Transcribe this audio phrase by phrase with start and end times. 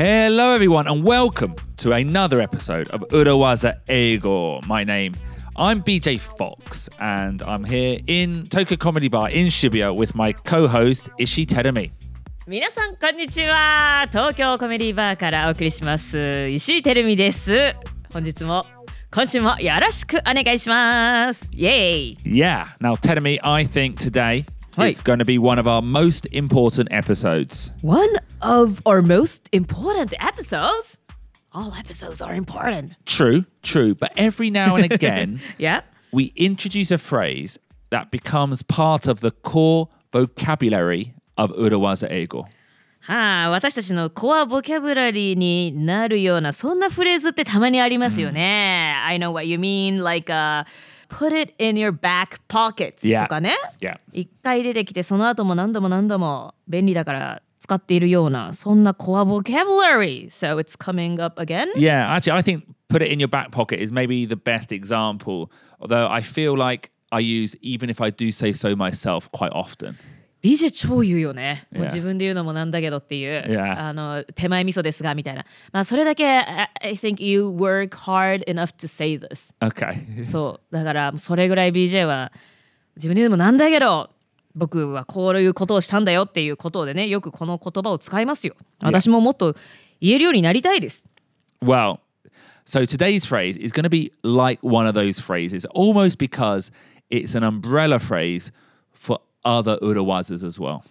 [0.00, 4.64] Hello, everyone, and welcome to another episode of Urawaza Eigo.
[4.66, 5.14] My name,
[5.56, 11.08] I'm BJ Fox, and I'm here in Tokyo Comedy Bar in Shibuya with my co-host
[11.18, 11.90] Ishi Terumi.
[12.46, 17.74] 皆さんこんにちは東京コメディバーからお送りします石井てるみです
[18.12, 18.64] 本日も
[19.12, 22.66] 今週もよろしくお願いしますイエーイ Yeah.
[22.80, 24.44] Now, Terumi, I think today
[24.76, 24.88] Hi.
[24.88, 27.72] it's going to be one of our most important episodes.
[27.80, 30.98] One of our most important episodes
[31.52, 35.80] All episodes are important True, true, but every now and again, Yeah
[36.12, 37.58] we introduce a phrase
[37.90, 42.46] that becomes part of the core vocabulary of Urawaza Eigo.
[43.02, 50.64] はあ私たちのコアボキャブラリーになるようなそんなフレーズってたまにありますよね、I know what you mean like、uh,
[51.10, 53.24] put it in your back pocket Yeah.
[53.24, 53.98] とかね Yeah.
[54.12, 63.50] 一回出てきてその後も何度も何度も便利だから使っているようなそんなコアボキャブラリー So it's coming up again Yeah, actually, I think put it in your back
[63.50, 65.50] pocket is maybe the best example.
[65.80, 69.96] Although I feel like I use even if I do say so myself quite often.
[70.43, 80.25] BJ 超言うよね、もう.自分で言うのもなんだけどっていう.あの手前味噌ですがみたいなまあそれだけ I, I think you work hard enough to say this Okay.
[80.25, 82.31] そうだからそれぐらい BJ は
[82.95, 84.09] 自分で言うのもなんだけど
[84.55, 89.55] 僕はこういうことをしたんだよっていうことでねよくこの言葉を使いますよ私ももっと
[90.01, 91.05] 言えるようになりたいです
[91.63, 91.99] Well,
[92.65, 96.71] so today's phrase is going to be like one of those phrases, almost because
[97.11, 98.51] it's an umbrella phrase
[98.93, 100.81] for other urawazas as well.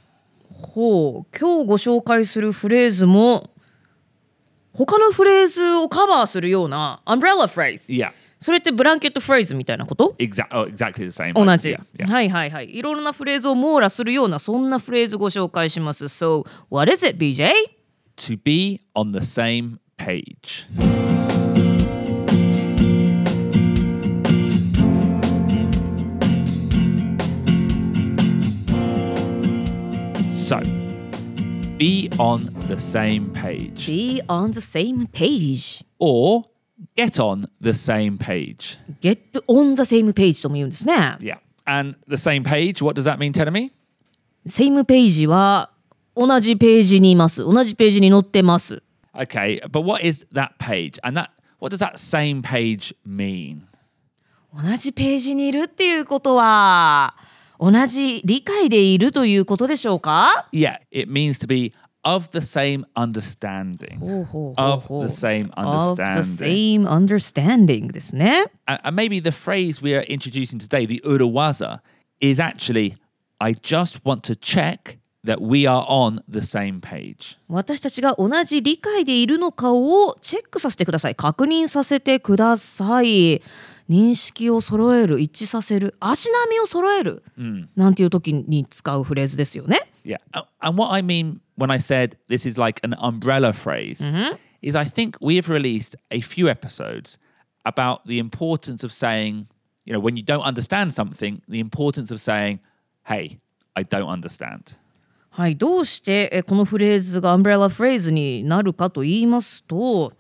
[0.53, 3.51] ほう今日ご紹介するフレーズも
[4.73, 11.33] 他のフレーズをカバーするようなアンブレラフレーズ Yeah, それってブランケットフレーズみたいなこと？Exact, oh, exactly the same.
[11.33, 12.11] 同じ、Yeah, yeah.
[12.11, 17.53] はいはいはいいろんなフレーズを網羅するようなそんなフレーズご紹介します So what is it BJ?
[18.17, 21.09] To be on the same page.
[30.50, 30.59] So,
[31.78, 36.47] be on the same page Be on the same page or
[36.97, 38.77] get on the same page.
[39.00, 41.38] Get on the same page とも言うんですね Yeah.
[41.66, 43.71] And the same page, what does that mean, Tenemy?
[44.44, 45.71] same page は
[46.16, 48.82] 同じページにいます同じページに載ってます
[49.15, 50.99] Okay, but what is that page?
[51.05, 51.28] And that
[51.61, 53.61] what does that same page mean?
[54.53, 57.15] 同じページにいるっていうことは
[57.60, 61.72] 同じ理解でいるということでしょうか Yeah, it means to be
[62.03, 63.98] of the same understanding.
[63.98, 66.84] ほうほうほう Of ほう the same Of the understanding.
[66.84, 71.81] same understanding ですね And, and maybe the phrase we are introducing today, the urawaza,
[72.20, 72.97] is actually
[73.38, 77.37] I just want to check that we are on the same page.
[77.49, 83.43] 私たちが同じ理解でいるのかをチェックさせてください確認させてください
[83.91, 87.25] 認識を揃える一致させる足並みを揃える、
[87.75, 90.17] なんていう時に使うフレーズですよね Yeah.
[90.61, 94.03] And what I mean when I said this is like an umbrella phrase
[94.62, 97.19] is I think we have released a few episodes
[97.67, 99.47] about the importance of saying,
[99.84, 102.61] you know, when you don't understand something, the importance of saying,
[103.05, 103.39] hey,
[103.77, 104.77] I don't understand.
[105.33, 110.12] はい、どうしてえこのフレーズがアンブレラフレーズになるかと言いますと、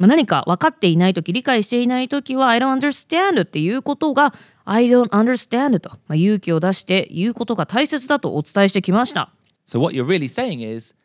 [0.00, 4.32] まあ、何か分かっていない時理解していない時は「I don't understand」っていうことが
[4.64, 9.30] 「I don't understand」と、まあ、勇気を出して言うことが大切だとお伝えしてきました。
[9.66, 10.96] So what you're really saying is,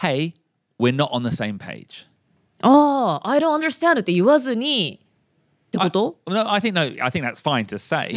[0.00, 0.34] hey,
[0.78, 2.06] we're not on the same page.
[2.60, 5.00] ああ「I don't understand」って言わずに
[5.68, 8.10] ってこと No, I think no, I think that's fine to say,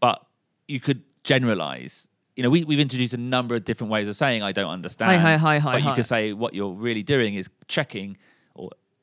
[0.00, 0.20] but
[0.68, 2.08] you could generalize.
[2.36, 5.10] You know, we, we've introduced a number of different ways of saying I don't understand.
[5.10, 5.94] Hi, hi, hi, hi, but you hi.
[5.96, 8.16] could say what you're really doing is checking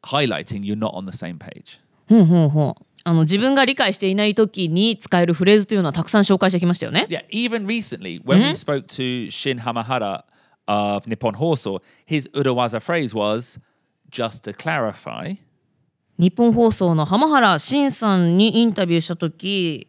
[0.03, 1.79] highlighting you're not on the same page.
[2.07, 7.07] ほうほうほうあの自分が理解していない時に使えるフレーズというのはたくさん紹介してきましたよね。
[7.09, 10.23] Yeah, even recently, when we spoke to Shin Hamahara
[10.67, 13.59] of Nippon Hoso, his Urawaza phrase was
[14.09, 15.37] just to clarify.
[16.17, 19.87] 日本放送の浜原慎さんにインタビューした時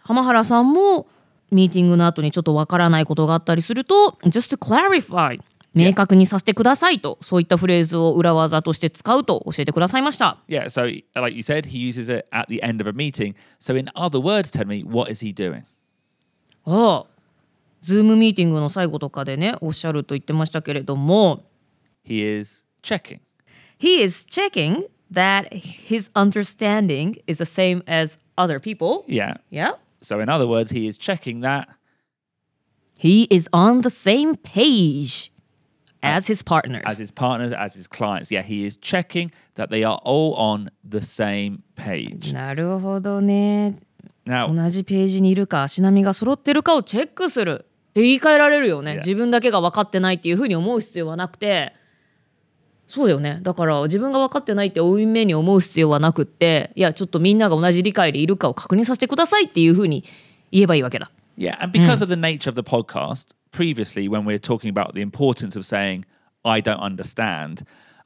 [0.00, 1.06] 浜原さんも
[1.52, 5.38] ミーティングの後にちょっとわからないことがあったりすると just to clarify
[5.74, 10.38] 明確にさせてくださいとそういったフレーズを裏技として使うと教えてくださいました。
[10.48, 10.82] Yeah, so
[11.14, 13.34] like you said, he uses it at the end of a meeting.
[13.58, 15.64] So, in other words, tell me, what is he doing?
[16.64, 17.06] ああ、
[17.80, 21.44] ズームミーティングの最後とかでねおっしゃると言ってましたけれども
[22.06, 23.20] He is checking.
[23.78, 29.04] He is checking that his understanding is the same as other people.
[29.06, 29.38] Yeah.
[29.50, 29.72] Yeah.
[30.00, 31.68] So, in other words, he is checking that
[33.02, 35.31] He is on the same page
[36.02, 36.82] as his partners.
[36.84, 38.30] as his partners, as his clients.
[38.30, 42.32] Yeah, he is checking that they are all on the same page.
[42.32, 43.76] なるほどね。
[44.26, 48.96] Now, 同じページにいるか足並みが揃ってるかをチェックするって言い換えられるよね Yeah.
[48.98, 51.74] 自分だけが分かってないっていうふうに思う必要はなくて
[52.86, 60.04] そうよねだから自分が分かってないって負い目に思う必要はなくっていやちょっとみんなが同じ理解でいるかを確認させてくださいっていうふうに
[60.52, 64.93] 言えばいいわけだ yeah, and because of the nature of the podcast, previously when we were talking about
[64.93, 66.05] the importance of saying,
[66.45, 67.63] I don't understand,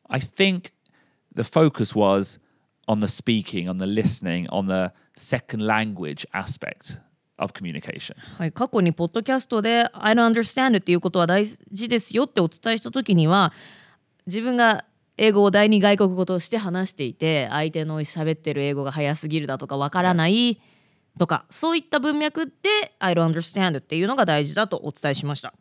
[0.10, 0.72] I think
[1.34, 2.40] the focus was
[2.88, 7.00] on the speaking, on the listening, on the second language aspect
[7.38, 8.16] of communication.
[8.38, 13.52] はい、過去にポッドキャストで「I don't understand」っていうことは大事ですよってお伝えした時には
[14.28, 14.86] 自分が
[15.18, 20.60] 英語を第二外国語として話していて相手の喋ってる英語が早すぎるだとかわからない
[21.19, 22.53] とかそういった文脈で
[22.99, 25.55] 「I don't understand」っていうのが大事だとお伝えしました。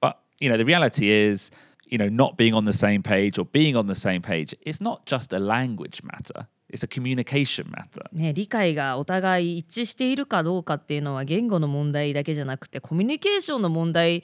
[0.00, 1.52] But, you know, the reality is,
[1.86, 4.82] you know, not being on the same page or being on the same page, it's
[4.82, 8.04] not just a language matter, it's a communication matter.
[8.12, 14.22] ね、理解がお互い一致しているかどうかっていうのは言語の問題だけじゃなくてコミュニケーションの問題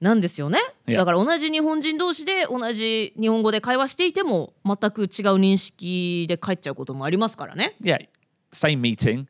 [0.00, 0.58] なんですよね。
[0.86, 5.08] だから同じ日本人同士で同じ日本語で会話していても全く違う
[5.38, 7.76] 認識で帰っちゃうこともありますからね。
[7.80, 8.06] Yeah,
[8.52, 9.26] same meeting,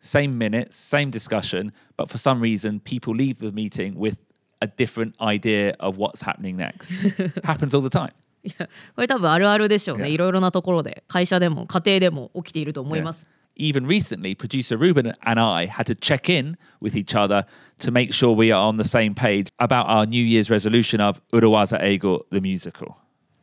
[0.00, 4.16] same minutes, same discussion, but for some reason, people leave the meeting with
[4.62, 6.90] a different idea of what's happening next.
[7.44, 8.12] Happens all the time.
[8.42, 10.04] いやこれ多分あるあるでしょうね。
[10.04, 13.28] いやいろいろなところで会社でも家庭でも起きていると思います。
[13.56, 17.44] Even recently, producer Ruben and I had to check in with each other
[17.80, 21.20] to make sure we are on the same page about our New Year's resolution of
[21.32, 22.94] Urawaza Eigo, the musical.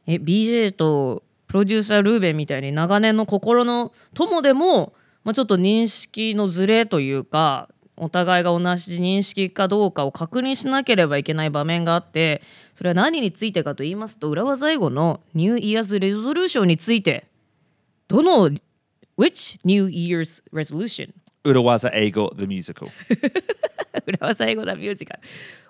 [0.08, 4.94] え BJ とプロデューサールーベンみたいに長年の心の友でも、
[5.25, 12.43] まあ、ちょっと認識のズレというかお互いが同じ認識かどうかを確認しなければいけない場面があって
[12.75, 17.29] それは何についてかと言いますと裏技英語のニューイヤーズ・レゾリューションについて
[18.09, 18.51] どの
[19.19, 21.13] Which New Year's Resolution?
[21.45, 22.89] Urawaza Eigo, the musical.
[24.07, 25.21] 裏技英語だミュージカル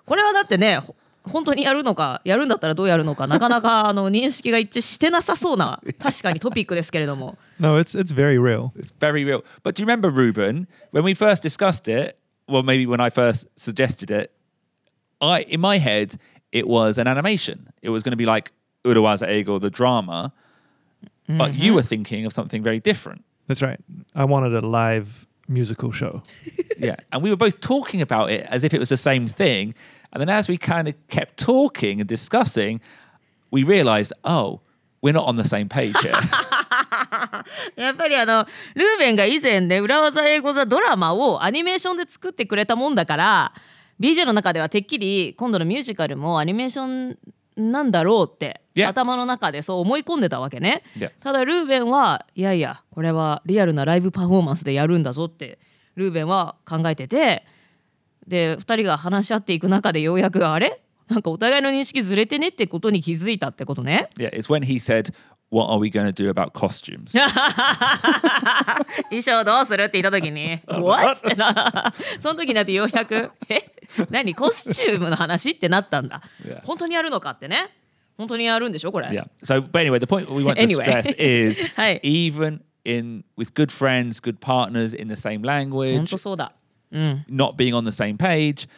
[0.05, 8.71] これはだってねほ本当にやるのかやるんだったらどうやるのかなかなかあの認識が一致してなさそうな確かにトピックですけれども No, it's it's very real.
[8.75, 9.43] It's very real.
[9.63, 12.17] But do you remember, Ruben, when we first discussed it?
[12.47, 14.31] Well, maybe when I first suggested it,
[15.21, 16.19] I in my head
[16.51, 17.69] it was an animation.
[17.81, 18.51] It was going to be like
[18.83, 20.33] Urawaza Eigo, the drama.
[21.27, 23.23] But you were thinking of something very different.
[23.47, 23.79] That's right.
[24.13, 26.21] I wanted a live musical show.
[26.77, 26.97] Yeah.
[27.11, 29.73] And we were both talking about it as if it was the same thing.
[30.15, 32.79] And then as we kind of kept talking and discussing,
[33.51, 34.61] we realized, oh,
[35.01, 36.13] we're not on the same page here.
[37.75, 38.45] やっぱりあの
[38.75, 43.53] ルーベンが以前ね裏技英語座ドラマをアニメーションで作ってくれたもんだから
[43.99, 47.17] BJ の中ではてっきり今度のミュージカルもアニメーション
[47.71, 51.11] なんだろうって.頭の中でそう思い込んでたわけね、Yeah.
[51.19, 55.59] ただルーベンはいやいやこれはリアルなライブパフォーマンスでやるんだぞって
[55.95, 57.45] ルーベンは考えてて
[58.27, 64.29] で2人が話し合っていく中でようやくあれなんかお互いの認識ずれてねってことに気づいたってことね yeah.
[64.33, 65.13] It's when he said,
[65.51, 67.11] What are we going to do about costumes?
[69.09, 73.71] 衣装どうするって言った時に「What?」ってなその時になってようやく「え
[74.09, 76.61] 何コスチュームの話?」ってなったんだ Yeah.
[76.63, 77.69] 本当にやるのかってね
[78.17, 79.27] 本当にやるんでしょこれ Yeah.
[79.43, 81.99] So, but anyway, the point we want to stress is Hi.
[82.03, 86.51] even in with good friends, good partners in the same 本 language, 当そうだ
[86.93, 88.69] うん not being on the same page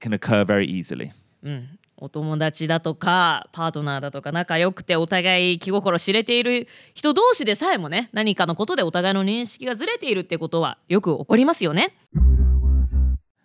[0.00, 1.10] can occur very easily.
[1.42, 11.96] うんお友達だとかパートナーだとか仲良くてお互い気心知れている人同士でさえもね何かのことでお互いの認識がずれているってことはよく起こりますよね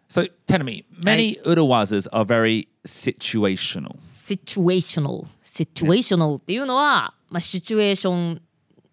[0.10, 3.96] So, tell me, many Urawazas are very situational.
[4.06, 8.42] situational situational っていうのは、まあ、シチュエーション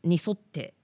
[0.04, 0.74] に沿って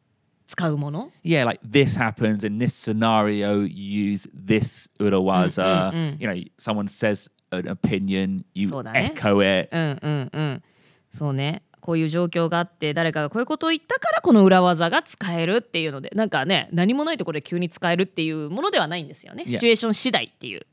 [0.54, 5.92] 使うもの Yeah, like this happens in this scenario, use this Urawaza.
[6.18, 9.12] You know, someone says an opinion, you そうだね。
[9.14, 9.68] echo it.
[9.72, 10.62] うんうんうん
[11.10, 19.50] そうねこういう状況があって誰かがこういうことを言ったからこの裏技が使えるっていうのでなんかね何もないところで急に使えるっていうものではないんですよね Yeah.
[19.50, 20.66] シチュエーション次第っていう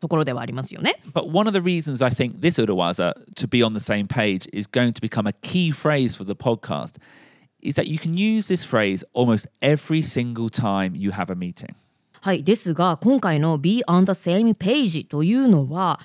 [0.00, 4.06] ところではありますよね But one of the reasons I think this Urawaza to be on the same
[4.08, 6.96] page is going to become a key phrase for the podcast
[7.66, 11.74] is that you can use this phrase almost every single time you have a meeting.
[12.20, 16.00] はいですが今回の Be on the same page というのは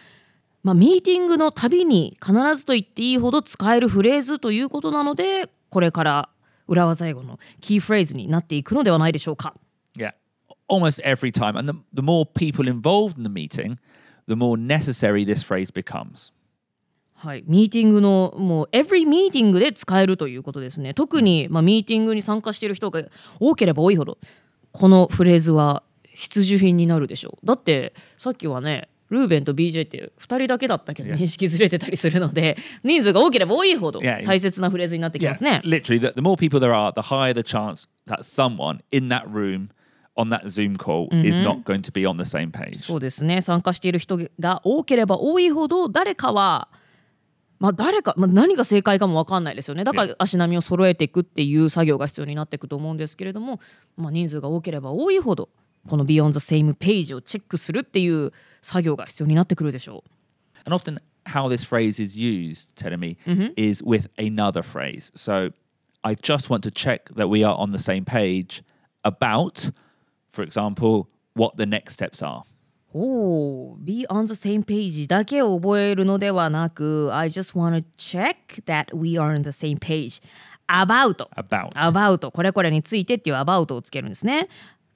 [0.63, 6.29] まあ、ミーティングのたびに必ずと言っていいほど使えるフレーズということなのでこれから
[6.67, 9.55] 裏技英語のキーフレーズになっていくのではないでしょうか。
[9.97, 10.13] Yeah,
[10.69, 11.57] almost every time.
[11.57, 13.77] And the, the more people involved in the meeting,
[14.27, 16.31] the more necessary this phrase becomes.
[17.21, 20.95] はい、ミーティングのもう every ミーティングで使えるということですね。
[20.95, 23.03] 特に、まあ、ミーティングに参加している人が
[23.39, 24.17] 多ければ多いほど
[24.71, 27.45] このフレーズは必需品になるでしょう。
[27.45, 31.17] だってさっきはねルーベンと BJ って2人だけだったけど Yeah.
[31.17, 35.61] 認識ずれてたりするので人数が多ければ多いほど Yeah, 大切なフレーズになってき Yeah, ますね。
[35.63, 39.69] literally, the, the more people there are, the higher the chance that someone in that room
[40.17, 42.79] on that Zoom call is not going to be on the same page.
[42.79, 43.41] そうですね。
[43.41, 46.69] 参加している人が多ければ多いほど誰かは
[47.61, 53.59] まあ誰か、まあ、何が正解かも分かんないですよねだから足並みを揃えていくっていう作業が必要になっていくと思うんですけれども、
[53.95, 55.47] まあ、人数が多ければ多いほど
[55.87, 60.03] この Beyond the Same Page をチェックするっていう作業が必要になってくるでしょ
[60.65, 63.17] And often, how this phrase is used, Telemi,
[63.55, 65.11] is with another phrase.
[65.15, 65.51] So,
[66.03, 68.63] I just want to check that we are on the same page
[69.03, 69.71] about,
[70.31, 72.43] for example, what the next steps are.
[72.93, 72.97] う。
[72.97, 79.49] おお、Be on the same page だけを覚えるのではなく I just want to check that we are on the
[79.49, 80.21] same page
[80.67, 81.69] about About.
[81.71, 84.47] about これこれについてっていう about をつけるんですね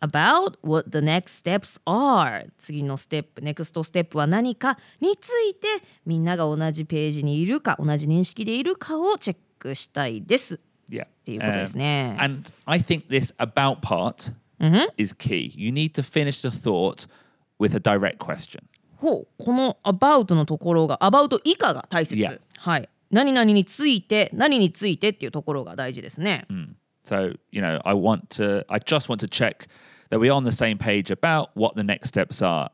[0.02, 5.68] about what the next steps are 次のステップ next ステップは何かについて
[6.06, 11.06] みんなが同じページにいるか同じ認識でいるかをチェックしたいです Yeah.
[11.06, 12.16] っていうことですね。
[12.20, 14.32] and I think this about part
[14.98, 15.52] is key.
[15.56, 17.08] You need to finish the thought
[17.59, 18.63] with a direct question.
[18.97, 22.41] ほうこの about のところが about 以下が大切、 Yeah.
[22.59, 26.47] はい何々について何についてっていうところが大事ですね、
[27.05, 29.69] So, you know, I want to, I just want to check
[30.11, 32.71] that we're on the same page about what the next steps are,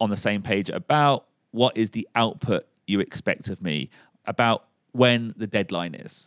[0.00, 3.88] on the same page about what is the output you expect of me,
[4.26, 6.26] about when the deadline is.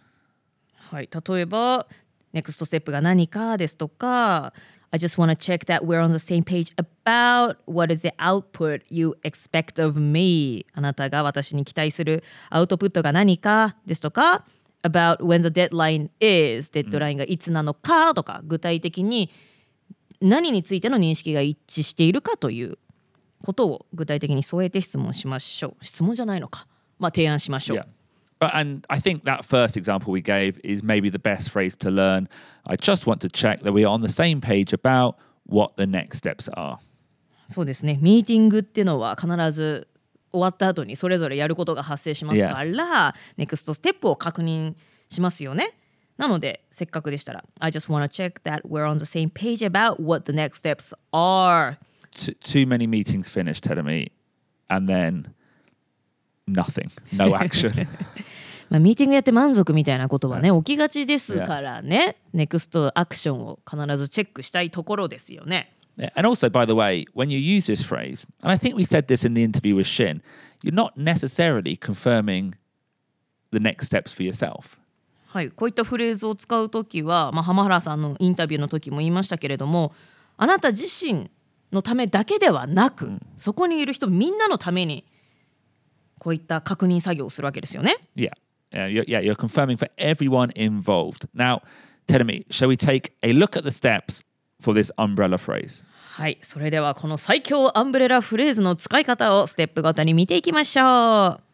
[0.89, 1.85] はい、例えば
[2.33, 4.53] NEXT ステップが何かですとか
[4.90, 8.12] I just want to check that we're on the same page about what is the
[8.18, 14.46] output you expect of me あなたが私に期待するアウトプットが何かですとか
[14.82, 19.30] about when the deadline is デッドラインがいつなのかとか具体的に
[20.20, 22.78] 何についての認識が一致しているかという
[23.44, 26.66] ことを具体的に添えて質問しましょう質問じゃないのか
[26.98, 27.97] まあ提案しましょう、Yeah.
[28.41, 32.27] and I think that first example we gave is maybe the best phrase to learn.
[32.65, 35.15] I just want to check that we are on the same page about
[35.45, 36.79] what the next steps are.
[37.49, 39.87] そうですねミーティングっていうのは必ず
[40.31, 44.73] 終わった後にそれぞれやることが発生しますから、ネクストステップを確認
[45.09, 45.71] しますよね。
[46.17, 50.93] なのでせっかくでしたら I just wanna check that we're on the same page about what the next steps
[51.11, 51.77] are
[52.11, 54.11] T- too many meetings finished, telling me,
[54.69, 55.33] and then
[56.48, 57.86] nothing, no action.
[58.70, 65.72] まあ、ミーティングやって満足みたいなことはね起きがちですからねネクストアクションを必ずチェックしたいところですよね。
[66.14, 69.26] And also, by the way, when you use this phrase, and I think we said this
[69.26, 70.22] in the interview with Shin,
[70.62, 72.54] you're not necessarily confirming
[73.50, 74.78] the next steps for yourself.
[75.26, 79.92] はい、こういったフレーズを使うときは、まあ、浜原さんのインタビューの時も言いましたけれども
[80.36, 81.30] あなた自身
[81.72, 85.04] のためだけではなく、そこにいる人みんなのために
[86.18, 87.96] こういった確認作業をするわけですよね。
[88.16, 88.30] Yeah.
[88.72, 91.26] Uh, you're, yeah, you're confirming for everyone involved.
[91.34, 91.62] Now,
[92.06, 94.22] tell me, shall we take a look at the steps
[94.60, 95.84] for this umbrella phrase?
[96.18, 101.48] はい、それではこの最強アンブレラフレーズの使い方をステップごとに見ていきましょう。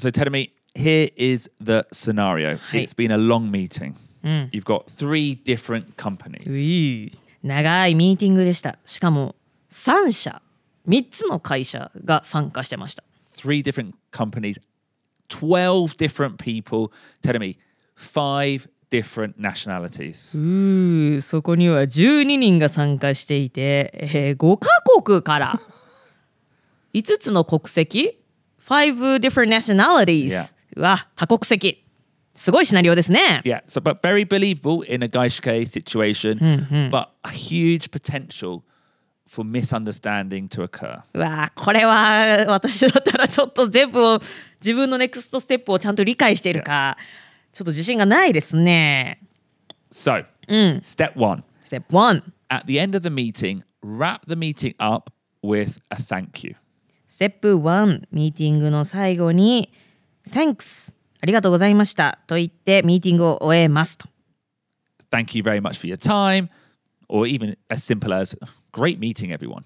[0.00, 2.56] So, tell me, here is the scenario.
[2.72, 2.82] Hey.
[2.82, 3.94] It's been a long meeting.
[4.24, 7.12] You've got three different companies.
[7.42, 8.78] 長いミーティングでした。
[8.86, 9.36] しかも
[9.70, 10.40] 3社、
[10.88, 13.04] 3つの会社が参加してました。
[13.36, 14.60] three different companies,
[15.28, 16.90] 12 different people,
[17.22, 17.58] telling me
[17.96, 20.36] five different nationalities.
[20.38, 24.68] うーそこには12人が参加していて、えー5カ
[25.02, 25.60] 国から
[26.92, 28.18] 5つの国籍
[28.66, 30.54] ?5 different nationalities.
[30.76, 31.84] うわ多国籍
[32.34, 36.38] すごいシナリオですね Yeah, so but very believable in a Gaishke situation,
[36.90, 38.62] but a huge potential
[39.34, 41.02] for misunderstanding to occur.
[41.12, 44.20] うわこれは私だったらちょっと全部を
[44.60, 46.96] 自分のネクストステップをちゃんと理解しているか
[47.52, 49.20] ちょっと自信がないですね
[49.92, 55.10] So, step one ステップ1 at the end of the meeting, wrap the meeting up
[55.42, 56.56] with a thank you.
[57.08, 59.72] ステップ1ミーティングの最後に
[60.30, 64.08] Thanks ありがとうございましたと言ってミーティングを終えますと
[65.10, 66.48] Thank you very much for your time,
[67.08, 68.36] or even as simple as
[68.74, 69.64] great meeting, everyone.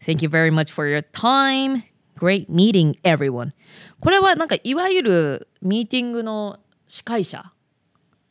[0.00, 1.84] Thank you very much for your time.
[2.16, 3.52] Great meeting everyone.
[4.00, 7.52] これはなんかいわゆるミーティングの司会者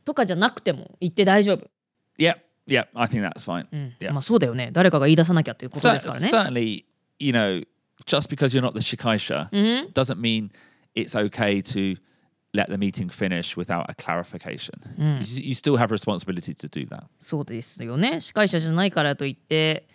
[0.05, 1.69] とかじゃなくても言って大丈夫。
[2.17, 3.67] Yep, yep, I think that's fine.
[3.99, 4.11] Yeah.
[4.11, 4.69] まあそうだよね。
[4.71, 6.29] 誰かが言い出さなきゃっていうことですからね。
[6.29, 6.85] Certainly,
[7.19, 7.65] you know,
[8.05, 9.49] just because you're not the shikaisha
[9.93, 10.49] doesn't mean
[10.95, 11.97] it's okay to
[12.53, 14.73] let the meeting finish without a clarification.
[14.97, 17.03] You, you still have responsibility to do that.
[17.19, 19.87] そうですよね司会者じゃないからといって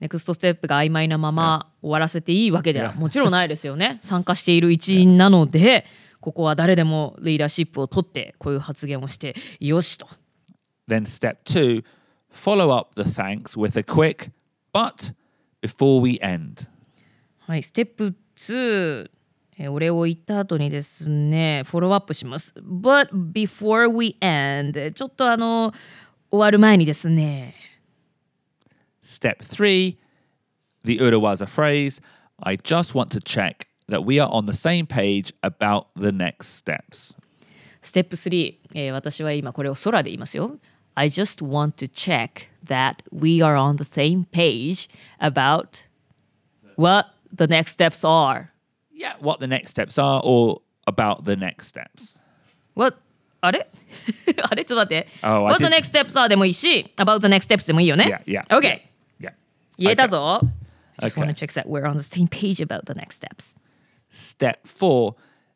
[0.00, 5.86] ネクストステップが曖昧なまま終わらせていいわけでは.もちろんないですよね参加している一員なので
[6.20, 10.06] ここは誰でもリーダーシップを取ってこういう発言をしてよしと
[10.88, 11.82] Then step two,
[12.30, 14.30] follow up the thanks with a quick
[14.74, 15.14] but
[15.62, 16.68] before we end.
[17.46, 19.10] はいステップ2えー
[19.67, 25.73] お礼を言った後にですねフォローアップします But before we end ちょっとあの
[26.31, 27.55] 終わる前にですね
[29.03, 29.97] Step three,
[30.83, 31.99] the Urawaza phrase,
[32.43, 36.63] I just want to check that we are on the same page about the next
[36.63, 37.17] steps.
[37.81, 40.57] ステップ3、えー私は今これを空で言いますよ。
[40.95, 45.87] I just want to check that we are on the same page about
[46.75, 48.49] what the next steps are.
[48.93, 52.19] Yeah, what the next steps are or about the next steps.
[52.75, 52.97] What?
[53.41, 53.69] あれ
[54.49, 55.07] あれちょっと待って。
[55.23, 58.21] Oh, I what the did- next steps are でもいいし、about the next steps でもいいよね。
[58.27, 58.47] Yeah, yeah.
[58.47, 58.81] OK。
[59.21, 59.31] Yeah.
[59.77, 60.41] 言えたぞ。
[61.01, 61.21] I just Okay.
[61.25, 63.55] want to check that we're on the same page about the next steps.
[64.09, 65.15] Step four,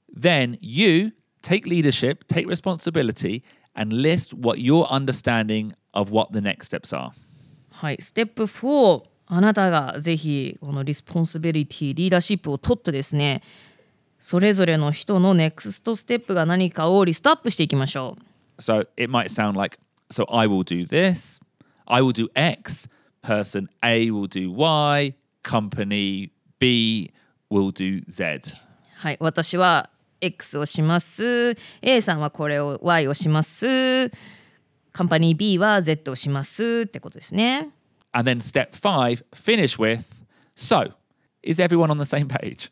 [0.10, 1.12] then you
[1.42, 3.44] take leadership, take responsibility,
[3.76, 7.12] and list what your understanding of what the next steps are.
[7.72, 13.43] はい、ステップ4 あなたがぜひこのリスポンシビリティリーダーシップを取ってですね
[14.19, 18.17] それぞれの人のネクストステップが何かをリストアップしていきましょ
[18.59, 18.61] う。
[18.61, 19.79] So it might sound like,
[20.11, 21.41] so I will do this,
[21.87, 22.89] I will do X,
[23.23, 27.13] person A will do Y, company B
[27.51, 28.57] will do Z.
[28.97, 31.57] はい私は X をします。
[31.83, 34.11] A さんはこれを Y をします。
[34.99, 37.71] カンパニー B は Z をしますってことですね
[38.14, 40.04] And then step five, finish with,
[40.56, 40.94] so
[41.42, 42.72] is everyone on the same page?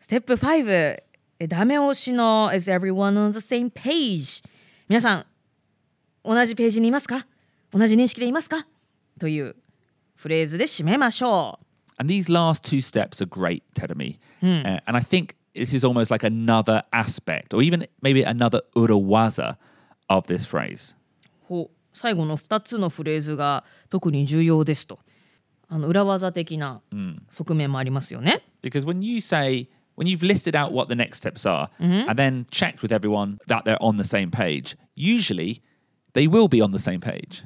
[0.00, 1.02] ステップ5
[1.40, 4.42] えダメ押しの Is everyone on the same page?
[4.88, 5.26] 皆さん
[6.24, 7.26] 同じページにいますか
[7.72, 8.66] 同じ認識でいますか
[9.20, 9.54] という
[10.14, 11.64] フレーズで締めましょう
[12.00, 14.18] And these last two steps are great, Tedemi.
[14.40, 19.56] Uh, and I think this is almost like another aspect, or even maybe another urawaza
[20.08, 20.94] of this phrase.
[21.48, 24.99] ほう 最後の2つのフレーズが特に重要ですと
[25.67, 26.81] あの裏技的な
[27.29, 28.41] 側面もありますよね。
[28.61, 32.81] Because when you say, when you've listed out what the next steps are and then checked
[32.81, 35.61] with everyone that they're on the same page, usually
[36.13, 37.43] they will be on the same page.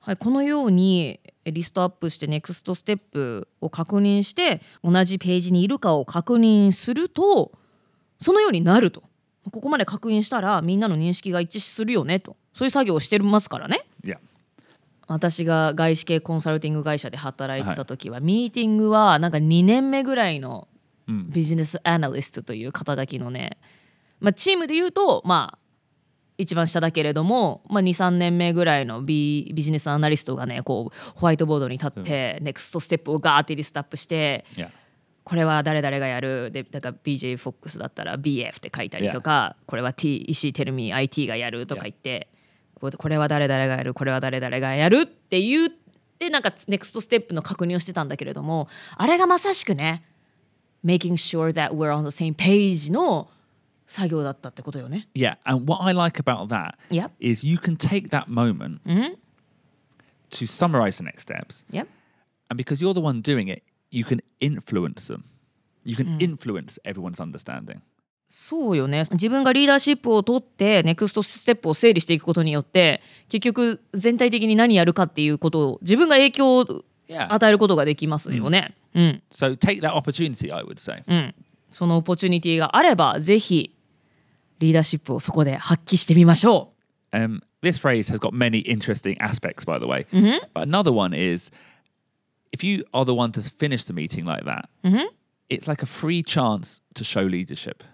[0.00, 7.52] はい、このようにえリストアップしてネクストステップを確認して同じページにいるかを確認すると
[8.18, 9.02] そのようになると
[9.50, 12.36] ここまで確認したらみんなの認識が一致するよねと。
[12.54, 13.86] そういう作業をしてますからね。
[14.04, 14.18] Yeah.
[15.08, 20.66] 私が外資系コンサルティング会社で働いてた時は、ミーティングはなんか2年目ぐらいの
[21.06, 23.56] ビジネスアナリストという肩書きのね、
[24.18, 25.58] まあ、チームで言うとまあ
[26.38, 34.70] 一番下だけれども、まあ、23年目ぐらいのビビジネスアナリストがねこうホワイトボードに立って、 next step をガーってリストアップして、Yeah.
[35.26, 42.28] これは誰々がやるでだから BJ フォックスだったら BF って書いたりとか、これは T 石井テルミ IT がやるとか言って、
[42.76, 45.70] ここれは誰々がやるこれは誰々がやるって言っ
[46.20, 50.04] てなんか next step の確認をしてたんだけれどもあれがまさしくね
[50.84, 53.28] making sure that we're on the same page の
[53.88, 55.08] 作業だったってことよね。
[55.14, 55.38] Yeah.
[55.42, 56.76] And what I like about that
[57.18, 57.50] is Yep.
[57.50, 58.80] you can take that moment
[60.30, 61.64] to summarize the next steps.
[61.70, 61.88] Yep.
[62.48, 65.24] And because you're the one doing it, you can influence them.
[65.84, 67.80] You can influence everyone's understanding.
[68.28, 78.74] そうよね自分がリーダーシップを取ってネクストステップを整理していくことによって結局全体的に何やるかっていうことを自分が影響を.与えることができますよね。
[78.94, 81.04] うん、So take that opportunity, I would say.
[81.06, 81.34] うん、
[81.70, 83.76] そのオポチュニティがあればぜひ
[84.58, 86.72] リーダーシップをそこで発揮してみましょ
[87.12, 90.04] Um, this phrase has got many interesting aspects, by the way.
[90.52, 91.52] But another one is
[92.51, 94.69] if you are the one to finish the meeting like that,
[95.49, 97.83] it's like a free chance to show leadership.
[97.83, 97.85] う。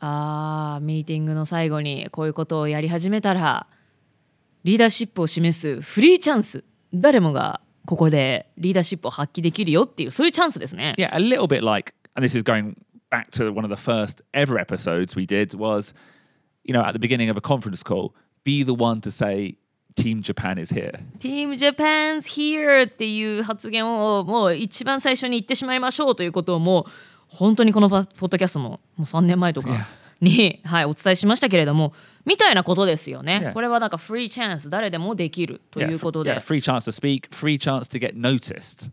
[0.00, 3.66] あーミーティングの最後にこういうことをやり始めたら
[4.64, 10.94] リーダーシップを示すフリーチャンス誰もがここでリーダーシップを発揮できるよっていうそういうチャンスですね。
[10.98, 12.76] Yeah, a little bit like, and this is going
[13.10, 15.94] back to one of the first ever episodes we did, was,
[16.64, 19.56] you know, at the beginning of a conference call, be the one to say,
[20.01, 20.99] Team Japan is here.
[21.19, 26.91] Team Japan's here っていう発言をもう一番最初に言ってしまいましょうということをもう
[27.27, 29.87] 本当にこのパポッドキャストのもう3年前とか
[30.21, 31.93] に、はい、お伝えしましたけれども
[32.25, 33.51] みたいなことですよね。
[33.53, 38.91] これはなんかフリーチャンス誰でもできるということで、yeah, free chance to speak, free chance to get noticed.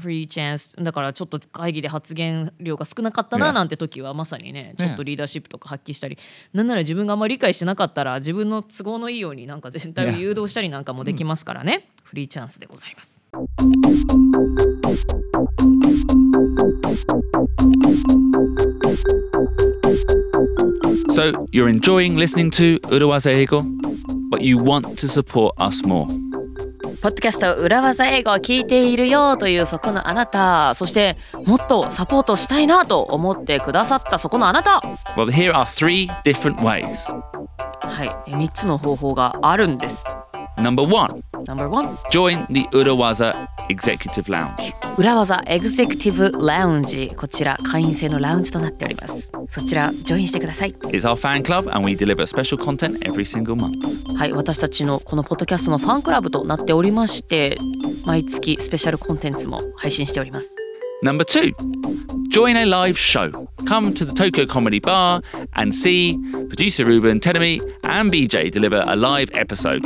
[0.00, 6.18] フリーチャンスだからちょっと会議で発言量が少なかったな.なんて時はまさにね.ちょっとリーダーシップとか発揮したり、
[6.52, 13.22] なんなら自分があんまり理解してなかったら自分の都合のいいようになんか全体を.誘導したりなんかもできますからね、フリーチャンスでございます。
[21.10, 23.62] So you're enjoying listening to Urawaza Eigo,
[24.30, 26.06] but you want to support us more.
[27.02, 34.82] ポッドキャスト裏技英語を聞いているよというそこのあなたそしてもっとサポートしたいなと思ってくださったそこのあなた。
[35.16, 37.10] Well, here are three different ways.
[37.80, 38.08] はい。
[38.30, 40.04] 3つの方法があるんです
[40.60, 44.72] Number one, No.1 join the Urawaza Executive Lounge.
[44.98, 54.16] 裏技エグゼクティブラウンジこちら会員制のラウンジとなっておりますそちらジョインしてください It's our fan club, and we deliver special content every single month.
[54.16, 57.56] はい私たちのこのポッドキャストのファンクラブとなっておりまして
[58.04, 60.54] 毎月スペシャルコンテンツも配信しております
[61.02, 61.54] Number two,
[62.28, 63.30] join a live show.
[63.64, 65.22] Come to the Tokyo Comedy Bar
[65.54, 66.18] and see
[66.50, 69.80] producer Ruben Tenemi and BJ deliver a live episode.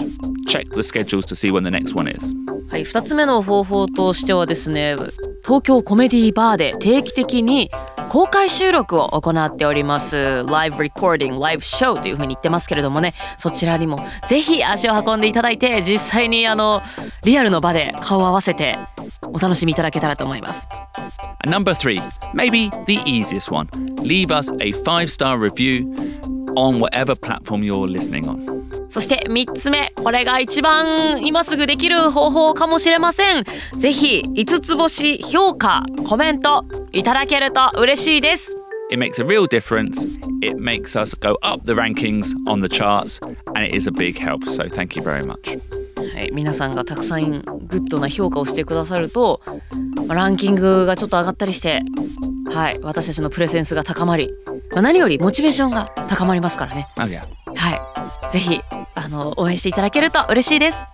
[0.46, 2.34] Check the schedules to see when the next one is.
[2.68, 4.96] はい、2つ目の方法としてはですね
[5.44, 7.70] 東京コメディバーで定期的に
[8.08, 16.82] 公開収録を行っておりますライブレコーディングライブショーというふうに言ってますけれどもねそちらにもぜひ足を運んでいただいて実際にあの
[17.24, 18.76] リアルの場で顔を合わせて
[19.22, 20.68] お楽しみいただけたらと思います
[21.46, 22.00] number three,
[22.32, 25.94] maybe the easiest one, leave us a five star review
[26.56, 28.53] on whatever platform you're listening on.
[28.94, 33.44] そして3つ目これが一番今すぐできる方法かもしれません
[33.76, 38.56] ぜひ5つ星評価コメントいただけると嬉しいです
[38.92, 40.04] It makes a real difference.
[40.42, 43.18] It makes us go up the rankings on the charts,
[43.56, 44.44] and it is a big help.
[44.44, 45.58] So thank you very much.
[46.14, 49.40] はい、皆さんがたくさんグッドな評価をしてくださると
[50.06, 51.82] まあランキングがちょっと上がったりして、
[52.52, 54.32] はい、私たちのプレゼンスが高まり、
[54.70, 56.86] まあ、何よりモチベーションが高まりますからね。
[56.96, 57.34] Oh.
[57.56, 58.60] はい、ぜひ
[59.04, 60.86] あの応援していただけると嬉しいです。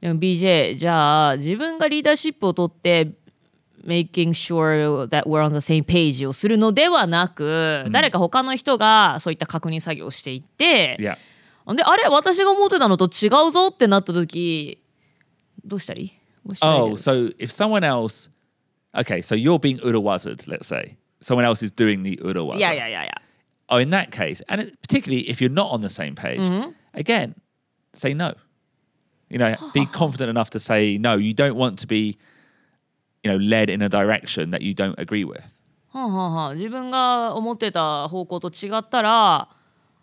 [0.00, 3.12] でも BJ じゃあ自分がリーダーシップを取って
[3.84, 14.80] making sure that we're on the same page をするのではなく、誰か他の人がそういった確認作業をしていって.であれ私が思ってたのと違うぞってなった時
[15.64, 16.15] どうしたらいい？
[16.45, 16.97] What should I Oh, do?
[16.97, 18.29] so if someone else,
[18.95, 20.97] okay, so you're being urawazard, let's say.
[21.21, 22.57] Someone else is doing the urawaza.
[22.57, 23.21] いやいやいやいや
[23.69, 26.41] Oh, in that case, and it, particularly if you're not on the same page,
[26.93, 27.35] again,
[27.93, 28.33] say no.
[29.29, 31.15] You know, be confident enough to say no.
[31.15, 32.17] You don't want to be,
[33.23, 35.41] you know, led in a direction that you don't agree with.
[35.93, 39.47] はあはあはあ自分が思ってた方向と違ったら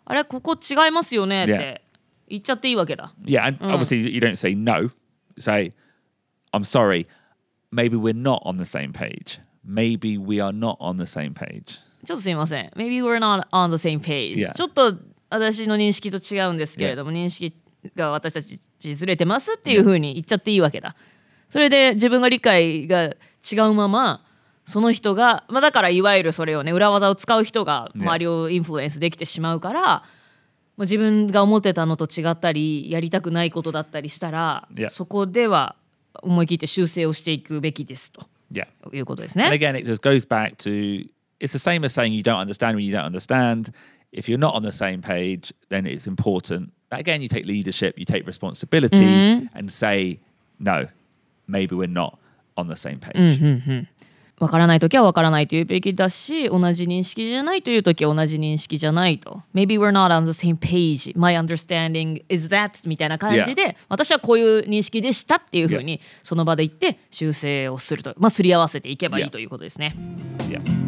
[0.05, 1.57] あれここ違いますよねっ Yeah.
[1.57, 1.81] て
[2.27, 4.89] 言っちゃっていいわけだ Yeah, and obviously you don't say no.
[5.37, 5.73] Say,
[6.54, 7.06] I'm sorry.
[7.72, 9.40] Maybe we're not on the same page.
[9.66, 11.80] Maybe we are not on the same page.
[12.04, 14.52] ちょっとすいません Maybe we're not on the same page、Yeah.
[14.52, 14.94] ちょっと
[15.30, 17.54] 私の認識と違うんですけれども、認識
[17.96, 18.60] が私たち
[18.94, 20.94] ずれてますっていうふうに言っちゃっていいわけだ
[21.48, 24.24] それで自分が理解が違うまま
[24.66, 28.02] その人が、まあ、だからいわゆるそれをね裏技を使う人が Yeah.
[28.02, 34.88] 周りをインフルエンスできてしまうから、まあ自分が思ってたのと違ったりやりたくないことだったりしたら、Yeah.
[34.88, 35.76] そこでは
[36.21, 38.65] 思い切って修正をしていくべきですと Yeah.
[38.93, 39.55] いうことです And ね。
[39.55, 41.07] again, it just goes back to
[41.39, 43.71] it's the same as saying you don't understand when you don't understand.
[44.11, 46.71] If you're not on the same page, then it's important.
[46.89, 49.05] that, Again, you take leadership, you take responsibility,
[49.53, 50.19] and say,
[50.59, 50.87] no,
[51.47, 52.17] maybe we're not
[52.57, 53.39] on the same page.
[54.40, 59.42] わからないときはわからないというべきだし同じ認識じゃないというときは同じ認識じゃないと。
[59.54, 61.16] Maybe we're not on the same page.
[61.16, 68.14] My understanding is that みたいな感じで、私はこういう認識でしたっていうふうにその場で言って修正をすると。
[68.18, 69.94] まあすり合わせていけばいい.ということですね。
[70.48, 70.83] Yeah.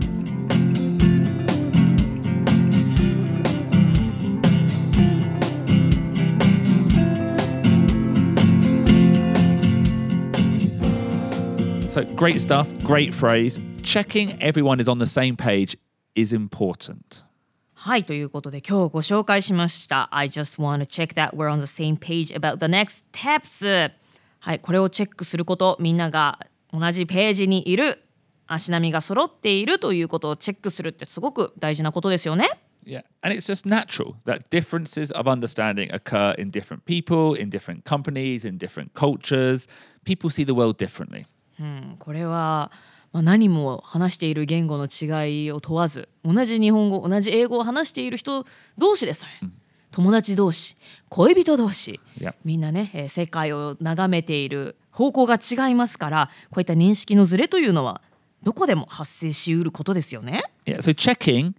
[11.96, 13.58] So great stuff, great phrase.
[13.82, 15.78] Checking everyone is on the same page
[16.14, 17.24] is important.
[17.72, 23.06] はいということで今日ご紹介しました I just want to check that we're on the same page about the next
[23.14, 23.92] steps
[24.40, 26.38] はいこれをチェックすることみんなが
[26.70, 28.02] 同じページにいる
[28.46, 32.50] 足並みが揃っているということをチェックするってすごく大事なことですよね
[32.84, 33.04] Yeah.
[33.22, 38.44] And it's just natural that differences of understanding occur in different people, in different companies,
[38.44, 39.66] in different cultures.
[40.04, 41.26] People see the world differently.
[41.60, 42.70] うんこれは
[43.12, 48.44] まあ、何も話している言語の違いを問わず同じ日本語同じ英語を話している人
[48.76, 49.46] 同士でさえ、
[49.90, 50.76] 友達同士
[51.08, 51.98] 恋人同士.
[52.44, 58.02] みんなね、えー世界を眺めている方向が違いますからこういった認識のズレというのは
[58.42, 60.42] どこでも発生しうることですよね。
[60.66, 60.78] Yeah.
[60.78, 61.54] So checking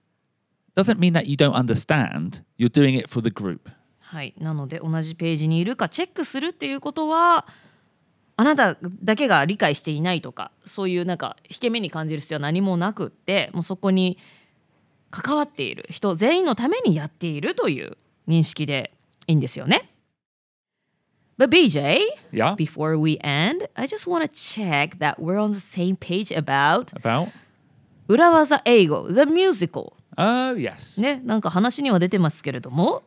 [0.76, 2.44] doesn't mean that you don't understand.
[2.60, 3.62] You're doing it for the group.
[4.00, 7.48] はい、なので同じページにいるかチェックするっていうことは
[8.40, 14.18] あなただけが理解していないとかそういうなんか引け目に感じる必要は何もなくってもうそこに
[15.10, 17.98] 関わっている人全員のためにやっているという
[18.28, 18.92] 認識で
[19.26, 19.90] いいんですよね。
[21.40, 22.00] But BJ,
[22.32, 22.56] Yeah.
[22.56, 26.86] before we end, I just want to check that we're on the same page about
[27.00, 27.30] About?
[28.08, 31.00] 裏技英語 The Musical Oh, yes.
[31.02, 33.04] ね、なんか話には出てますけれども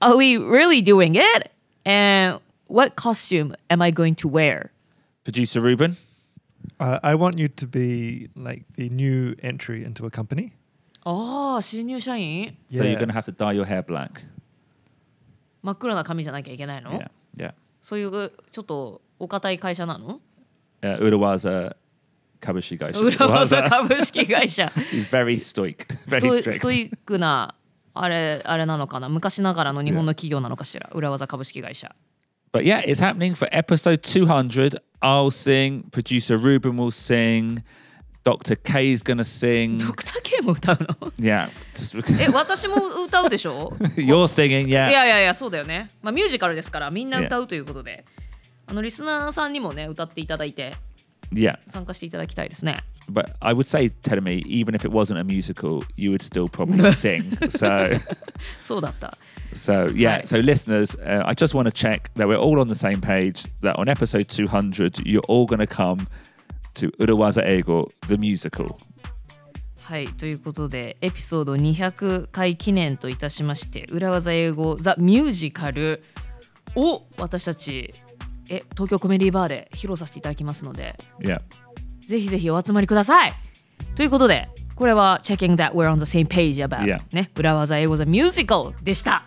[0.00, 1.50] Are we really doing it?
[1.84, 2.40] And
[2.74, 4.70] what costume am I going to wear?
[5.24, 5.96] Producer Ruben.
[6.80, 10.52] Uh, I want you to be like the new entry into a company.
[11.04, 14.22] ああ、新入社員 So you're going to have to dye your hair black.
[15.62, 17.10] 真っ黒な髪じゃなきゃいけないの Yeah.
[17.36, 17.54] Yeah.
[17.82, 20.20] そういうちょっとお堅い会社なの
[20.82, 21.74] Uh, Urawaza
[22.40, 22.92] Kabushigai.
[22.98, 26.52] 裏技株式会社 He's very stoic, ス very トイ strict.
[26.52, 27.54] ストイックな
[27.94, 31.94] あれあれなのかな昔ながらの日本の企業なのかしら裏技株式会社
[32.54, 34.76] But yeah, it's happening for episode 200.
[35.02, 37.64] I'll sing, producer Ruben will sing,
[38.22, 38.54] Dr.
[38.54, 39.78] K's going to sing.
[39.78, 41.48] ドクター K も歌うの Yeah.
[41.74, 44.88] Just, え私も歌うでしょ you're singing, い yeah.
[44.88, 48.04] やいやいやそうだよね、まあ、ミュージカルですからみんな歌うということで、
[48.68, 50.74] あのリスナーさんにもね歌っていただいて
[51.32, 51.58] Yeah.
[51.66, 52.76] 参加していただきたいですね
[53.08, 56.92] but I would say Tenami, even if it wasn't a musical, you would still probably
[57.04, 57.36] sing.
[57.48, 57.98] So,
[58.60, 59.18] So that.
[59.52, 60.28] So yeah, right.
[60.28, 63.46] so listeners, uh, I just want to check that we're all on the same page.
[63.60, 66.08] That on episode 200, you're all going to come
[66.74, 68.78] to Urawaza Ego the musical.
[69.80, 76.00] はい、ということでエピソード200回記念といたしまして裏技英語 The Musical
[76.74, 77.92] を私たち
[78.48, 80.96] え東京コメディバーで披露させていただきますので。
[81.20, 81.42] Yeah.
[82.08, 83.32] ぜひぜひお集まりください
[83.96, 87.00] ということでこれは Checking that we're on the same page about、Yeah.
[87.12, 89.24] ね裏技英語ザ・ミュージカルでした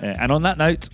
[0.00, 0.88] Uh, and on that note,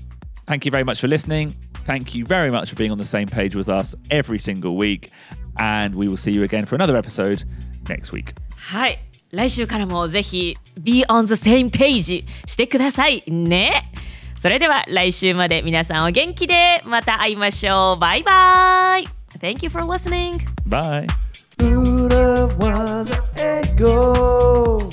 [0.47, 1.53] thank you very much for listening.
[1.85, 5.11] Thank you very much for being on the same page with us every single week.
[5.59, 7.45] And we will see you again for another episode
[7.87, 8.35] next week.
[8.57, 8.99] はい
[9.31, 13.91] 来週からもぜひ Be on the same page してくださいね
[14.39, 19.05] それでは来週まで皆さんお元気でまた会いましょうバイバイ
[19.39, 21.24] Thank you for listening Bye.
[22.54, 24.92] Buddha was an ego.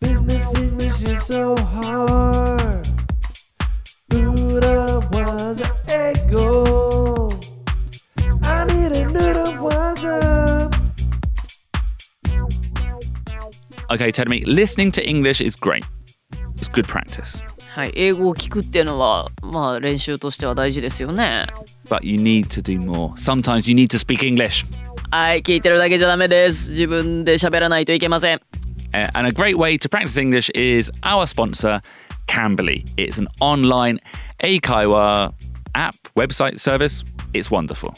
[0.00, 2.88] Business English is so hard.
[4.08, 7.30] Buddha was an ego.
[8.42, 10.68] I need a noodle was a.
[13.90, 15.84] Okay, tell me, listening to English is great.
[16.56, 17.44] It's good practice.
[17.76, 21.46] はい英語を聞くっていうのはまあ練習としては大事ですよね
[21.88, 23.12] But you need to do more.
[23.16, 24.66] Sometimes you need to speak English.
[25.11, 28.41] はい聞いてるだけじゃダメです自分で喋らないといけません
[28.93, 31.81] Uh, and a great way to practice English is our sponsor,
[32.27, 32.85] Cambly.
[32.97, 33.99] It's an online
[34.43, 35.33] 英会話
[35.75, 37.05] app, website service.
[37.33, 37.93] It's wonderful.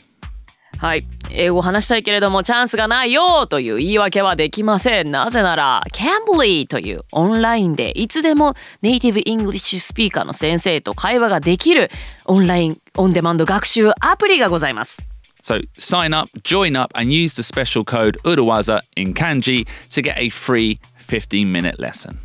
[0.78, 11.90] はい英語を話したいけれどもチャンスがないよという言い訳はできませんなぜなら Cambly というオンラインでいつでも native English speaker の先生と会話ができる
[12.26, 15.02] オンラインオンデマンド学習アプリがございます
[15.44, 20.18] So sign up, join up, and use the special code 裏技 in kanji to get
[20.18, 22.18] a free 15 minute lesson.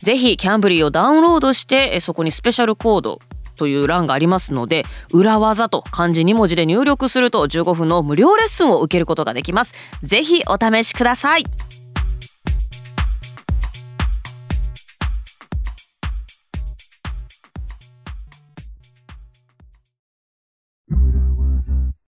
[0.00, 3.20] ぜひキャンブリーをダウンロードしてそこにスペシャルコード
[3.56, 11.44] という欄がありますので裏技と漢字2文字で入力すると15分の無料レッスンを受けることができますぜひお試しください